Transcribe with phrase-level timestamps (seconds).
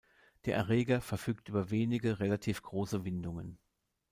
[0.45, 3.59] Der Erreger verfügt über wenige, relativ große Windungen.